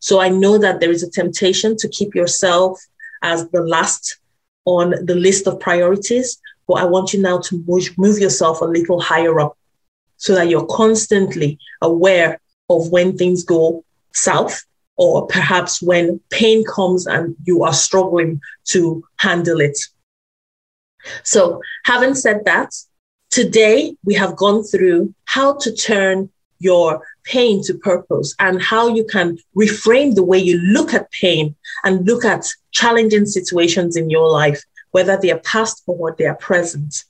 So 0.00 0.20
I 0.20 0.28
know 0.28 0.58
that 0.58 0.80
there 0.80 0.90
is 0.90 1.04
a 1.04 1.10
temptation 1.10 1.76
to 1.76 1.88
keep 1.88 2.14
yourself 2.14 2.80
as 3.22 3.48
the 3.50 3.62
last 3.62 4.18
on 4.64 4.90
the 5.04 5.14
list 5.14 5.46
of 5.46 5.60
priorities, 5.60 6.40
but 6.66 6.74
I 6.74 6.84
want 6.84 7.12
you 7.12 7.20
now 7.20 7.38
to 7.38 7.64
move 7.96 8.18
yourself 8.18 8.60
a 8.60 8.64
little 8.64 9.00
higher 9.00 9.38
up 9.40 9.56
so 10.16 10.34
that 10.34 10.48
you're 10.48 10.66
constantly 10.66 11.58
aware 11.80 12.40
of 12.68 12.90
when 12.90 13.16
things 13.16 13.44
go 13.44 13.84
south 14.14 14.64
or 14.96 15.26
perhaps 15.26 15.80
when 15.82 16.20
pain 16.30 16.64
comes 16.64 17.06
and 17.06 17.34
you 17.44 17.64
are 17.64 17.72
struggling 17.72 18.40
to 18.64 19.02
handle 19.16 19.60
it. 19.60 19.78
So, 21.22 21.60
having 21.84 22.14
said 22.14 22.44
that, 22.44 22.74
today 23.30 23.96
we 24.04 24.14
have 24.14 24.36
gone 24.36 24.62
through 24.62 25.14
how 25.24 25.54
to 25.54 25.74
turn 25.74 26.30
your 26.58 27.02
pain 27.24 27.62
to 27.64 27.74
purpose 27.74 28.34
and 28.38 28.62
how 28.62 28.88
you 28.88 29.04
can 29.04 29.36
reframe 29.56 30.14
the 30.14 30.22
way 30.22 30.38
you 30.38 30.58
look 30.58 30.94
at 30.94 31.10
pain 31.10 31.56
and 31.84 32.06
look 32.06 32.24
at 32.24 32.46
challenging 32.70 33.26
situations 33.26 33.96
in 33.96 34.10
your 34.10 34.30
life, 34.30 34.62
whether 34.92 35.16
they 35.16 35.32
are 35.32 35.40
past 35.40 35.82
or 35.86 35.96
what 35.96 36.18
they 36.18 36.26
are 36.26 36.36
present, 36.36 37.04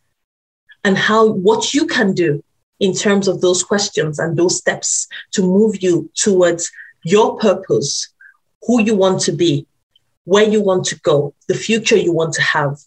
and 0.84 0.96
how 0.96 1.30
what 1.30 1.74
you 1.74 1.86
can 1.86 2.14
do 2.14 2.42
in 2.80 2.94
terms 2.94 3.28
of 3.28 3.40
those 3.40 3.62
questions 3.62 4.18
and 4.18 4.36
those 4.36 4.56
steps 4.56 5.06
to 5.32 5.42
move 5.42 5.82
you 5.82 6.10
towards 6.14 6.70
your 7.04 7.36
purpose, 7.38 8.08
who 8.62 8.82
you 8.82 8.96
want 8.96 9.20
to 9.22 9.32
be, 9.32 9.66
where 10.24 10.48
you 10.48 10.62
want 10.62 10.84
to 10.86 11.00
go, 11.00 11.34
the 11.48 11.54
future 11.54 11.96
you 11.96 12.12
want 12.12 12.34
to 12.34 12.42
have. 12.42 12.78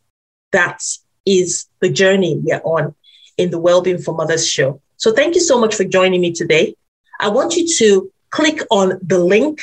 That 0.51 0.82
is 1.25 1.67
the 1.82 1.89
journey 1.89 2.39
we 2.43 2.51
are 2.51 2.62
on 2.63 2.95
in 3.38 3.51
the 3.51 3.60
Wellbeing 3.60 3.97
for 3.97 4.15
Mothers 4.15 4.47
show. 4.47 4.82
So 4.97 5.12
thank 5.12 5.36
you 5.36 5.41
so 5.41 5.60
much 5.60 5.75
for 5.75 5.84
joining 5.84 6.21
me 6.21 6.32
today. 6.32 6.75
I 7.19 7.30
want 7.30 7.56
you 7.56 7.67
to 7.78 8.12
click 8.30 8.62
on 8.71 8.99
the 9.01 9.19
link, 9.19 9.62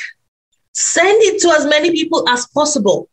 send 0.73 1.17
it 1.23 1.41
to 1.41 1.49
as 1.49 1.65
many 1.65 1.91
people 1.91 2.27
as 2.29 2.47
possible 2.47 3.09